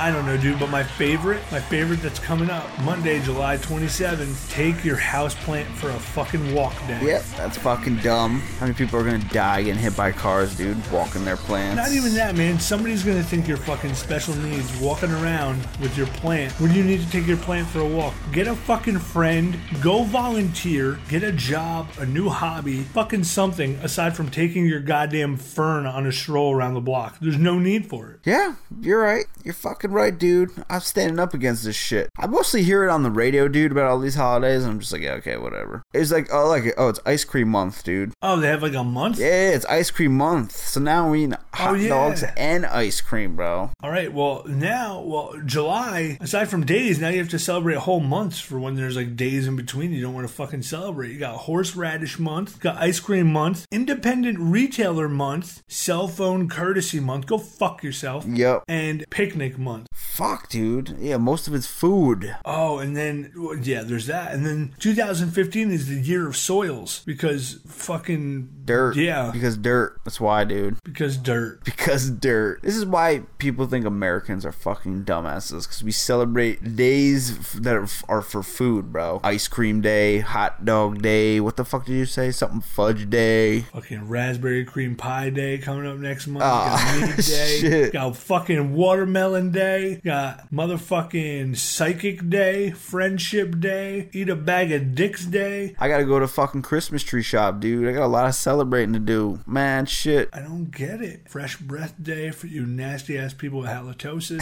[0.01, 4.51] I don't know, dude, but my favorite, my favorite that's coming up Monday, July 27th.
[4.51, 6.99] Take your house plant for a fucking walk day.
[7.03, 8.41] Yep, that's fucking dumb.
[8.59, 11.77] How many people are gonna die getting hit by cars, dude, walking their plants?
[11.77, 12.59] Not even that, man.
[12.59, 16.59] Somebody's gonna think you're fucking special needs walking around with your plant.
[16.61, 20.05] When you need to take your plant for a walk, get a fucking friend, go
[20.05, 25.85] volunteer, get a job, a new hobby, fucking something aside from taking your goddamn fern
[25.85, 27.19] on a stroll around the block.
[27.21, 28.21] There's no need for it.
[28.25, 29.27] Yeah, you're right.
[29.45, 30.51] You're fucking right, dude.
[30.69, 32.09] I'm standing up against this shit.
[32.19, 34.93] I mostly hear it on the radio, dude, about all these holidays, and I'm just
[34.93, 35.83] like, yeah, okay, whatever.
[35.93, 38.13] It's like, oh, like, oh, it's ice cream month, dude.
[38.23, 39.19] Oh, they have like a month?
[39.19, 40.53] Yeah, it's ice cream month.
[40.53, 41.89] So now we eat oh, hot Oh, yeah.
[41.89, 43.71] dogs and ice cream, bro.
[43.83, 44.13] All right.
[44.13, 46.19] Well, now, well, July.
[46.21, 49.47] Aside from days, now you have to celebrate whole months for when there's like days
[49.47, 49.93] in between.
[49.93, 51.13] You don't want to fucking celebrate.
[51.13, 57.27] You got horseradish month, got ice cream month, independent retailer month, cell phone courtesy month.
[57.27, 58.25] Go fuck yourself.
[58.27, 58.65] Yep.
[58.69, 59.80] And picnic month.
[59.93, 60.97] Fuck, dude.
[60.99, 62.37] Yeah, most of it's food.
[62.45, 64.33] Oh, and then yeah, there's that.
[64.33, 68.97] And then 2015 is the year of soils because fucking Dirt.
[68.97, 69.99] Yeah, Because dirt.
[70.05, 70.77] That's why, dude.
[70.85, 71.65] because dirt.
[71.65, 72.63] Because dirt.
[72.63, 75.65] This is why people think Americans are fucking dumbasses.
[75.65, 77.75] Because we celebrate days that
[78.09, 79.21] are, for food, bro.
[79.25, 81.41] Ice cream day, hot dog day.
[81.41, 82.31] What the fuck did you say?
[82.31, 83.61] Something fudge day.
[83.73, 86.45] Fucking raspberry cream pie day coming up next month.
[86.47, 87.59] Ah, Aw, got meat day.
[87.61, 87.93] shit.
[87.93, 89.60] Got fucking watermelon day.
[89.61, 92.71] Got motherfucking psychic day.
[92.71, 94.09] Friendship day.
[94.13, 95.75] Eat a bag of dicks day.
[95.79, 97.87] I gotta go to fucking Christmas tree shop, dude.
[97.89, 99.41] I got a lot of celebrating to do.
[99.47, 100.29] Man, shit.
[100.33, 101.29] I don't get it.
[101.29, 104.41] Fresh breath day for you nasty ass people with halitosis.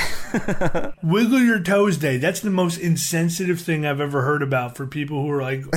[1.02, 2.16] Wiggle your toes day.
[2.18, 5.61] That's the most insensitive thing I've ever heard about for people who are like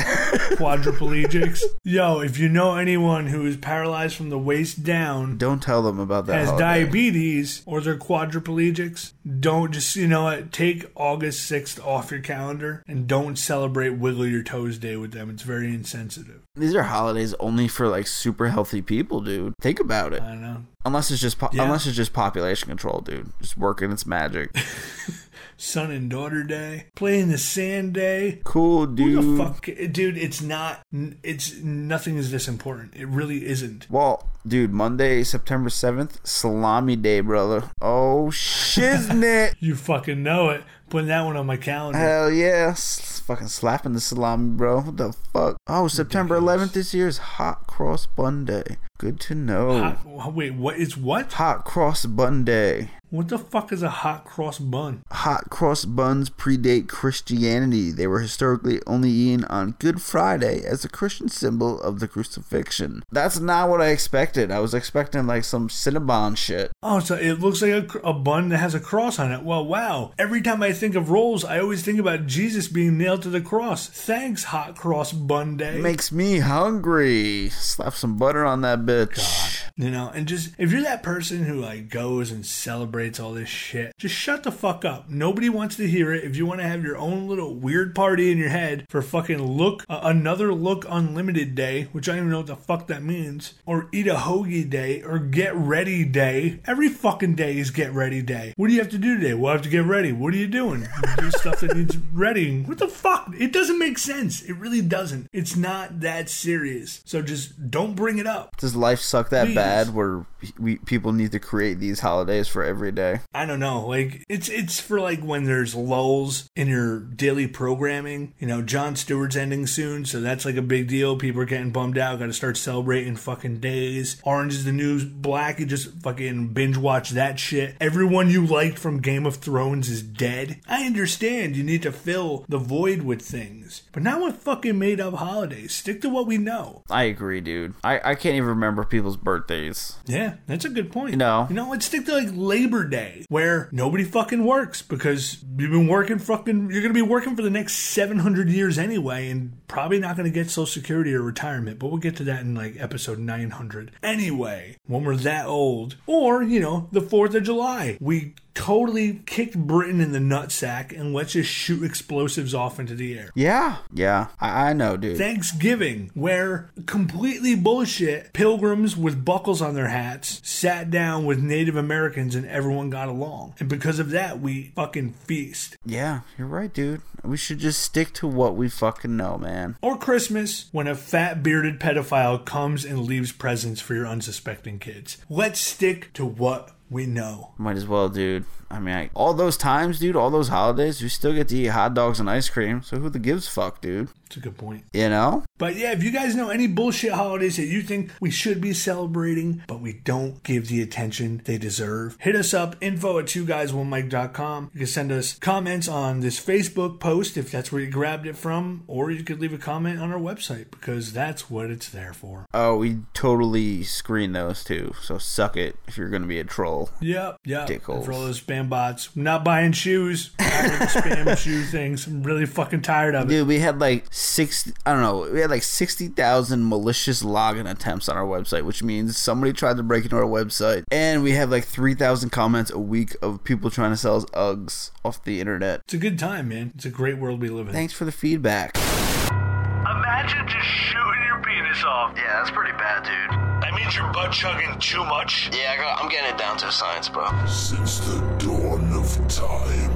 [0.56, 1.62] quadriplegics.
[1.84, 6.00] Yo, if you know anyone who is paralyzed from the waist down, Don't tell them
[6.00, 6.36] about that.
[6.36, 6.84] has holiday.
[6.84, 12.84] diabetes or they're quadriplegics, don't just, you know what, take August 6th off your calendar
[12.88, 15.30] and don't celebrate Wiggle Your Toes Day with them.
[15.30, 16.42] It's very insensitive.
[16.56, 19.54] These are holidays only for like super healthy people, dude.
[19.62, 20.22] Think about it.
[20.22, 20.64] I don't know.
[20.84, 21.64] Unless it's just po- Yeah.
[21.64, 23.32] unless it's just population control, dude.
[23.42, 24.50] Just working its magic.
[25.62, 28.42] Son and Daughter Day, Play in the Sand Day.
[28.44, 29.24] Cool, dude.
[29.24, 30.18] Who the fuck, dude?
[30.18, 30.82] It's not.
[31.22, 32.96] It's nothing is this important.
[32.96, 33.86] It really isn't.
[33.88, 37.66] Well, dude, Monday, September seventh, Salami Day, brother.
[37.80, 39.54] Oh shiznit!
[39.60, 40.64] You fucking know it.
[40.90, 42.00] Putting that one on my calendar.
[42.00, 42.70] Hell yeah!
[42.72, 44.82] S- fucking slapping the salami, bro.
[44.82, 45.58] What the fuck?
[45.68, 48.78] Oh, September eleventh this year is Hot Cross Bun Day.
[48.98, 49.80] Good to know.
[49.80, 51.34] Hot, Hot, wait, what is what?
[51.34, 52.90] Hot Cross Bun Day.
[53.12, 55.04] What the fuck is a hot cross bun?
[55.12, 57.92] Hot cross buns predate Christianity.
[57.92, 63.04] They were historically only eaten on Good Friday as a Christian symbol of the crucifixion.
[63.12, 64.50] That's not what I expected.
[64.50, 66.72] I was expecting like some Cinnabon shit.
[66.82, 69.44] Oh, so it looks like a, a bun that has a cross on it.
[69.44, 70.14] Well, wow.
[70.18, 73.42] Every time I think of rolls, I always think about Jesus being nailed to the
[73.42, 73.88] cross.
[73.88, 75.82] Thanks, hot cross bun day.
[75.82, 77.50] Makes me hungry.
[77.50, 79.70] Slap some butter on that bitch.
[79.76, 83.50] You know, and just if you're that person who like goes and celebrates all this
[83.50, 85.10] shit, just shut the fuck up.
[85.10, 86.24] Nobody wants to hear it.
[86.24, 89.42] If you want to have your own little weird party in your head for fucking
[89.42, 93.04] look uh, another look unlimited day, which I don't even know what the fuck that
[93.04, 96.60] means, or eat a hoagie day, or get ready day.
[96.66, 98.54] Every fucking day is get ready day.
[98.58, 99.34] What do you have to do today?
[99.34, 100.12] Well, I have to get ready.
[100.12, 100.82] What are you doing?
[100.82, 102.66] You do stuff that needs readying.
[102.68, 103.34] What the fuck?
[103.40, 104.42] It doesn't make sense.
[104.44, 105.28] It really doesn't.
[105.34, 107.02] It's not that serious.
[107.06, 108.56] So just don't bring it up.
[108.58, 109.56] Does life suck that Please.
[109.56, 110.26] bad where
[110.60, 113.20] we people need to create these holidays for every day?
[113.34, 113.88] I don't know.
[113.88, 118.34] Like it's it's for like when there's lulls in your daily programming.
[118.40, 121.18] You know, Jon Stewart's ending soon, so that's like a big deal.
[121.18, 122.20] People are getting bummed out.
[122.20, 124.22] Got to start celebrating fucking days.
[124.24, 125.60] Orange is the New Black.
[125.60, 127.76] You just fucking binge watch that shit.
[127.80, 130.60] Everyone you liked from Game of Thrones is dead.
[130.68, 135.00] I understand you need to fill the void with things, but not with fucking made
[135.00, 135.74] up holidays.
[135.74, 136.84] Stick to what we know.
[136.90, 137.74] I agree, dude.
[137.84, 139.98] I, I can't even remember people's birthdays.
[140.06, 141.12] Yeah, that's a good point.
[141.12, 141.48] You know.
[141.50, 145.88] you know, let's stick to like Labor Day, where nobody fucking works because you've been
[145.88, 146.72] working fucking.
[146.72, 150.50] You're gonna be working for the next 700 years anyway, and probably not gonna get
[150.50, 151.80] Social Security or retirement.
[151.80, 153.92] But we'll get to that in like episode 900.
[154.04, 159.58] Anyway, when we're that old, or you know, the Fourth of July, we totally kicked
[159.58, 163.30] Britain in the nutsack and let's just shoot explosives off into the air.
[163.36, 164.28] Yeah, yeah.
[164.40, 165.18] I, I know, dude.
[165.18, 172.36] Thanksgiving, where completely bullshit pilgrims with buckles on their hats sat down with Native Americans
[172.36, 173.56] and everyone got along.
[173.60, 175.78] And because of that, we fucking feast.
[175.86, 177.02] yeah, you're right, dude.
[177.24, 179.78] We should just stick to what we fucking know, man.
[179.82, 185.18] Or Christmas, when a fat bearded pedophile comes and leaves presents for your unsuspecting kids.
[185.30, 187.54] Let's stick to what we know.
[187.58, 188.46] Might as well, dude.
[188.70, 191.68] I mean, I, all those times, dude, all those holidays, we still get to eat
[191.68, 192.84] hot dogs and ice cream.
[192.84, 194.10] So who the gives fuck, dude?
[194.26, 194.86] It's a good point.
[194.94, 195.44] You know?
[195.58, 198.72] But yeah, if you guys know any bullshit holidays that you think we should be
[198.72, 203.46] celebrating, but we don't give the attention they deserve, hit us up, info at two
[203.46, 204.72] guys one mic.com.
[204.74, 208.38] You can send us comments on this Facebook post if that's where you grabbed it
[208.38, 212.14] from, or you could leave a comment on our website because that's what it's there
[212.14, 212.46] for.
[212.54, 214.94] Oh, we totally screen those too.
[215.02, 216.81] So suck it if you're gonna be a troll.
[217.02, 217.68] Yep, yep.
[217.68, 218.06] Dickholes.
[218.06, 220.32] For all those spam bots, I'm not buying shoes.
[220.38, 222.08] Tired of spam shoe things.
[222.08, 223.30] I'm really fucking tired of it.
[223.30, 224.72] Dude, we had like six.
[224.86, 225.32] I don't know.
[225.32, 229.78] We had like sixty thousand malicious login attempts on our website, which means somebody tried
[229.78, 233.44] to break into our website, and we have like three thousand comments a week of
[233.44, 235.82] people trying to sell us Uggs off the internet.
[235.86, 236.72] It's a good time, man.
[236.76, 237.74] It's a great world we live in.
[237.74, 238.78] Thanks for the feedback.
[238.78, 242.14] Imagine just shooting your penis off.
[242.16, 243.41] Yeah, that's pretty bad, dude.
[243.72, 245.50] That means you're butt chugging too much.
[245.54, 247.26] Yeah, I got, I'm getting it down to a science, bro.
[247.48, 249.88] Since the dawn of time.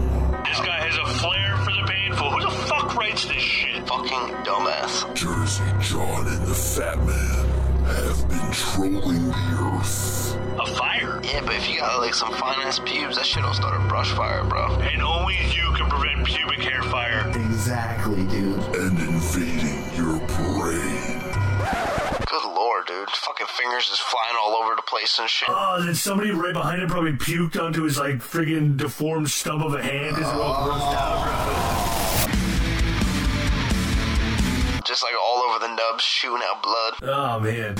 [0.45, 2.31] This guy has a flair for the painful.
[2.31, 3.85] Who the fuck writes this shit?
[3.85, 5.13] Fucking dumbass.
[5.13, 7.45] Jersey John and the Fat Man
[7.83, 10.37] have been trolling the earth.
[10.57, 11.19] A fire?
[11.25, 13.85] Yeah, but if you got like some fine ass pubes, that shit don't start a
[13.89, 14.67] brush fire, bro.
[14.79, 17.27] And only you can prevent pubic hair fire.
[17.35, 18.57] Exactly, dude.
[18.73, 19.54] And invading
[22.85, 23.09] dude.
[23.09, 25.49] Fucking fingers is flying all over the place and shit.
[25.51, 29.73] Oh, then somebody right behind him probably puked onto his like friggin' deformed stub of
[29.73, 30.17] a hand.
[30.17, 31.25] Is all grossed out,
[34.85, 36.93] Just like all over the nubs, shooting out blood.
[37.03, 37.75] Oh man.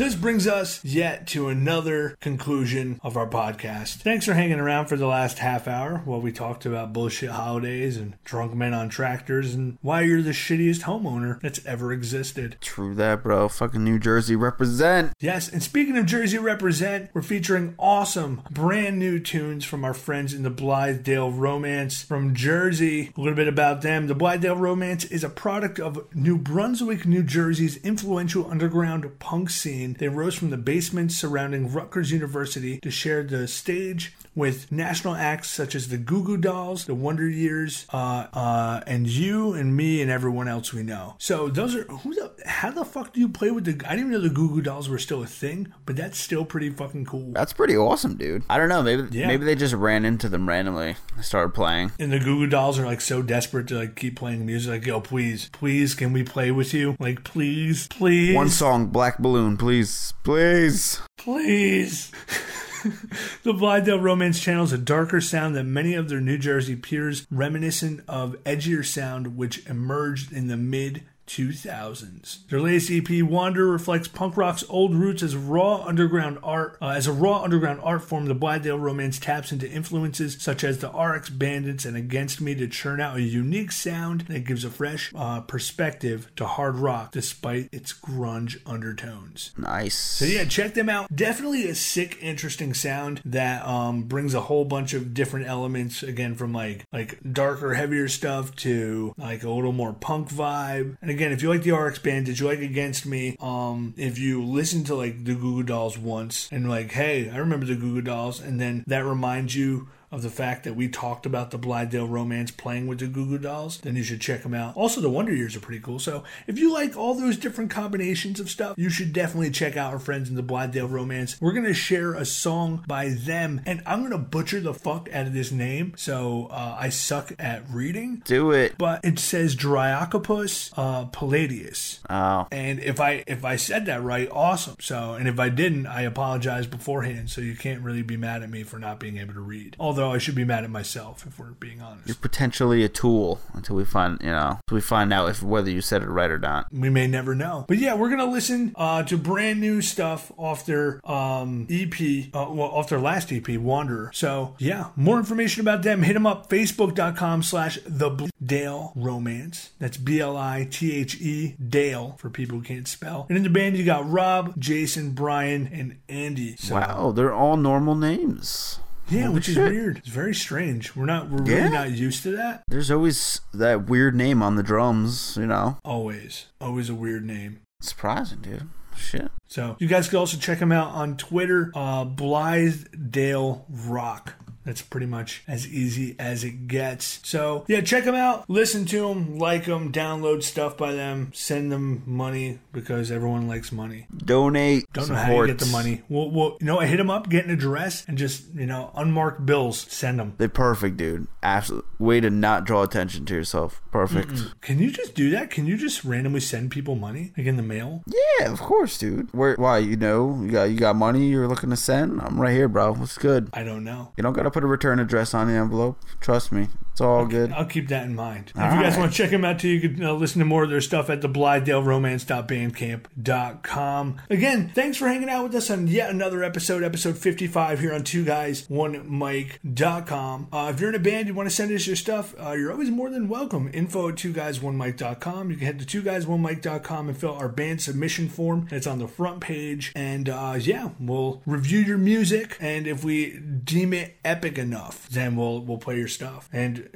[0.00, 3.96] So this brings us yet to another conclusion of our podcast.
[3.96, 7.98] Thanks for hanging around for the last half hour while we talked about bullshit holidays
[7.98, 12.56] and drunk men on tractors and why you're the shittiest homeowner that's ever existed.
[12.62, 13.50] True that, bro.
[13.50, 15.12] Fucking New Jersey represent.
[15.20, 20.32] Yes, and speaking of Jersey Represent, we're featuring awesome brand new tunes from our friends
[20.32, 23.12] in the Blithedale Romance from Jersey.
[23.14, 24.06] A little bit about them.
[24.06, 29.89] The Blithedale Romance is a product of New Brunswick, New Jersey's influential underground punk scene.
[29.98, 35.50] They rose from the basements surrounding Rutgers University to share the stage with national acts
[35.50, 40.00] such as the Goo Goo Dolls, the Wonder Years, uh, uh, and you and me
[40.00, 41.16] and everyone else we know.
[41.18, 43.72] So those are who the how the fuck do you play with the?
[43.86, 46.44] I didn't even know the Goo Goo Dolls were still a thing, but that's still
[46.44, 47.32] pretty fucking cool.
[47.32, 48.44] That's pretty awesome, dude.
[48.48, 48.82] I don't know.
[48.82, 49.26] Maybe Yeah.
[49.26, 50.96] maybe they just ran into them randomly.
[51.16, 51.92] and started playing.
[51.98, 54.70] And the Goo Goo Dolls are like so desperate to like keep playing music.
[54.70, 56.96] Like, yo, please, please, can we play with you?
[57.00, 61.00] Like, please, please, One song, Black Balloon, please, please.
[61.18, 62.10] Please.
[63.42, 67.26] the Blithedale Romance Channel is a darker sound than many of their New Jersey peers,
[67.30, 72.46] reminiscent of edgier sound which emerged in the mid 2000s.
[72.48, 76.76] Their latest EP, Wander, reflects punk rock's old roots as raw underground art.
[76.82, 80.78] Uh, as a raw underground art form, the Blithedale Romance taps into influences such as
[80.78, 84.70] the RX Bandits and Against Me to churn out a unique sound that gives a
[84.70, 89.52] fresh uh, perspective to hard rock despite its grunge undertones.
[89.56, 89.94] Nice.
[89.94, 91.14] So yeah, check them out.
[91.14, 96.02] Definitely a sick, interesting sound that um, brings a whole bunch of different elements.
[96.02, 100.96] Again, from like like darker, heavier stuff to like a little more punk vibe.
[101.00, 103.36] And again, if you like the RX Bandits you like Against Me?
[103.40, 107.38] Um, if you listen to like the Goo Goo Dolls once and like, hey, I
[107.38, 110.88] remember the Goo Goo Dolls, and then that reminds you of the fact that we
[110.88, 114.42] talked about the Blithedale Romance playing with the Goo Goo Dolls, then you should check
[114.42, 114.76] them out.
[114.76, 115.98] Also, the Wonder Years are pretty cool.
[115.98, 119.92] So if you like all those different combinations of stuff, you should definitely check out
[119.92, 121.40] our friends in the Blithedale Romance.
[121.40, 125.32] We're gonna share a song by them, and I'm gonna butcher the fuck out of
[125.32, 128.22] this name, so uh, I suck at reading.
[128.24, 128.76] Do it.
[128.78, 132.00] But it says Dryocopus uh, Palladius.
[132.08, 134.76] Oh, And if I if I said that right, awesome.
[134.80, 137.30] So, and if I didn't, I apologize beforehand.
[137.30, 139.76] So you can't really be mad at me for not being able to read.
[139.78, 142.06] Although I should be mad at myself if we're being honest.
[142.06, 145.70] you're potentially a tool until we find, you know, until we find out if whether
[145.70, 146.66] you said it right or not.
[146.72, 147.64] we may never know.
[147.68, 151.92] But yeah, we're gonna listen uh, to brand new stuff off their um, EP,
[152.32, 154.10] uh, well, off their last EP, Wanderer.
[154.14, 159.70] So yeah, more information about them, hit them up, facebook.com slash the Dale Romance.
[159.78, 163.26] That's B L I T H E Dale for people who can't spell.
[163.28, 166.56] And in the band, you got Rob, Jason, Brian, and Andy.
[166.56, 168.78] So, Wow, they're all normal names.
[169.10, 169.98] Yeah, Holy which is weird.
[169.98, 170.94] It's very strange.
[170.94, 171.56] We're not, we're Yeah.
[171.64, 172.62] really not used to that.
[172.68, 175.78] There's always that weird name on the drums, you know.
[175.84, 177.60] Always, always a weird name.
[177.80, 178.68] Surprising, dude.
[178.96, 179.30] Shit.
[179.48, 184.34] So you guys can also check him out on Twitter, uh, Blithedale Rock.
[184.64, 187.20] That's pretty much as easy as it gets.
[187.22, 191.72] So yeah, check them out, listen to them, like them, download stuff by them, send
[191.72, 194.06] them money because everyone likes money.
[194.16, 194.84] Donate.
[194.92, 196.02] Don't know how to get the money.
[196.08, 198.90] Well, well, you know, I hit them up, get an address, and just you know,
[198.94, 200.34] unmarked bills, send them.
[200.38, 201.26] They're perfect, dude.
[201.42, 203.80] Absolute way to not draw attention to yourself.
[203.90, 204.60] Perfect.
[204.60, 205.50] Can you just do that?
[205.50, 208.02] Can you just randomly send people money like in the mail?
[208.06, 209.32] Yeah, of course, dude.
[209.32, 209.54] Where?
[209.56, 209.78] Why?
[209.78, 212.20] You know, you got you got money you're looking to send.
[212.20, 212.92] I'm right here, bro.
[212.92, 213.50] What's good?
[213.52, 214.12] I don't know.
[214.16, 215.96] You don't gotta put a return address on the envelope.
[216.20, 216.68] Trust me,
[217.00, 217.50] it's all good.
[217.52, 218.52] I'll keep that in mind.
[218.54, 219.00] All if you guys right.
[219.00, 221.08] want to check them out too, you can uh, listen to more of their stuff
[221.08, 224.20] at the blithedale-romance.bandcamp.com.
[224.28, 228.04] Again, thanks for hanging out with us on yet another episode, episode 55 here on
[228.04, 230.48] Two Guys One Mic.com.
[230.52, 232.70] Uh, if you're in a band, you want to send us your stuff, uh, you're
[232.70, 233.70] always more than welcome.
[233.72, 235.50] Info at two guys one mic.com.
[235.50, 238.68] You can head to two guys one mic.com and fill out our band submission form.
[238.70, 239.90] It's on the front page.
[239.96, 242.58] And uh, yeah, we'll review your music.
[242.60, 246.50] And if we deem it epic enough, then we'll we'll play your stuff.
[246.52, 246.89] And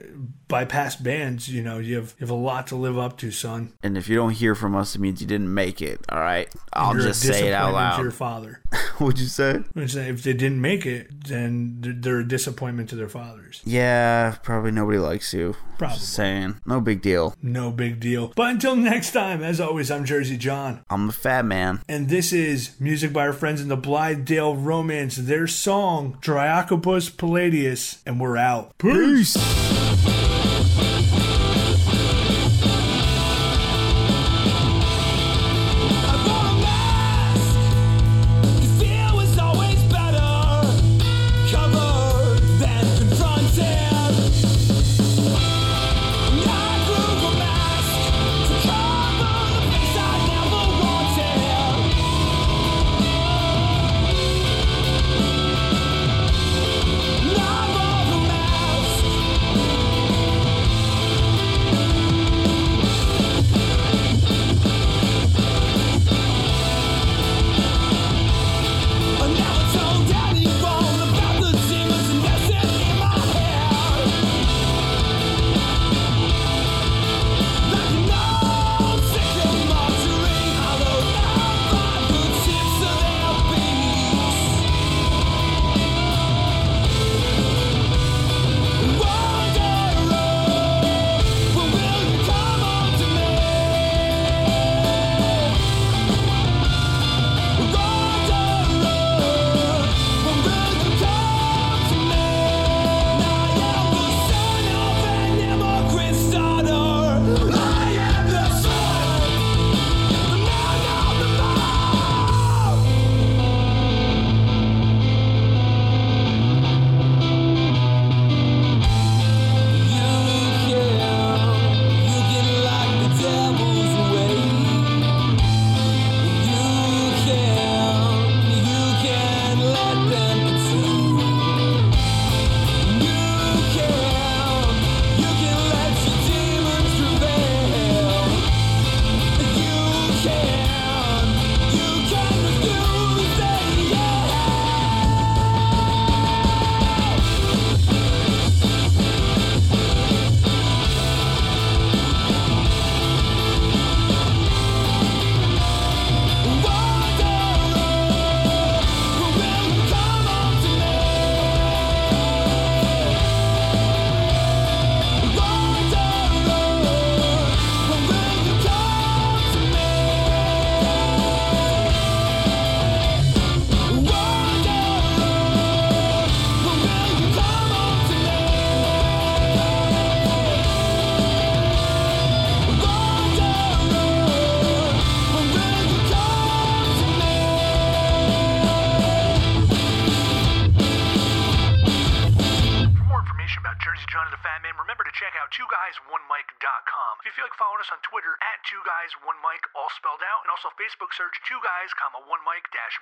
[0.49, 3.31] by past bands, you know, you have you have a lot to live up to,
[3.31, 3.73] son.
[3.83, 6.01] And if you don't hear from us, it means you didn't make it.
[6.09, 7.97] All right, I'll You're just say it out loud.
[7.97, 8.61] To your father.
[8.99, 9.63] What'd you say?
[9.75, 13.61] If they didn't make it, then they're- a disappointment to their fathers.
[13.65, 15.57] Yeah, probably nobody likes you.
[15.79, 15.97] Probably.
[15.99, 17.35] Just saying, no big deal.
[17.43, 18.33] No big deal.
[18.37, 20.85] But until next time, as always, I'm Jersey John.
[20.89, 21.83] I'm the fat man.
[21.89, 28.01] And this is music by our friends in the Blithedale Romance, their song, Dryocopus Palladius,
[28.07, 28.79] and we're out.
[28.79, 29.35] Peace!
[29.35, 29.84] For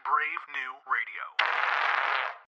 [0.01, 1.02] brave new radio.